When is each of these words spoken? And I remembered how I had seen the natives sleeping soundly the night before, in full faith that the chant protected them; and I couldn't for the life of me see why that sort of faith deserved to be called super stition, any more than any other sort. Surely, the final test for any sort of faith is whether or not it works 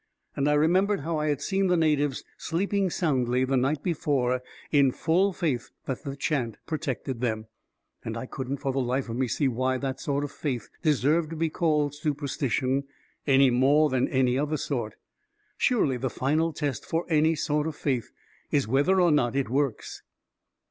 And 0.35 0.49
I 0.49 0.53
remembered 0.53 1.01
how 1.01 1.19
I 1.19 1.27
had 1.27 1.43
seen 1.43 1.67
the 1.67 1.77
natives 1.77 2.23
sleeping 2.35 2.89
soundly 2.89 3.45
the 3.45 3.55
night 3.55 3.83
before, 3.83 4.41
in 4.71 4.91
full 4.91 5.31
faith 5.31 5.69
that 5.85 6.03
the 6.03 6.15
chant 6.15 6.57
protected 6.65 7.21
them; 7.21 7.45
and 8.03 8.17
I 8.17 8.25
couldn't 8.25 8.57
for 8.57 8.73
the 8.73 8.79
life 8.81 9.09
of 9.09 9.15
me 9.15 9.27
see 9.27 9.47
why 9.47 9.77
that 9.77 9.99
sort 10.01 10.23
of 10.23 10.31
faith 10.31 10.69
deserved 10.81 11.29
to 11.29 11.35
be 11.35 11.51
called 11.51 11.93
super 11.93 12.25
stition, 12.25 12.85
any 13.27 13.51
more 13.51 13.91
than 13.91 14.07
any 14.07 14.39
other 14.39 14.57
sort. 14.57 14.95
Surely, 15.55 15.97
the 15.97 16.09
final 16.09 16.51
test 16.51 16.83
for 16.83 17.05
any 17.07 17.35
sort 17.35 17.67
of 17.67 17.75
faith 17.75 18.09
is 18.49 18.67
whether 18.67 18.99
or 18.99 19.11
not 19.11 19.35
it 19.35 19.51
works 19.51 20.01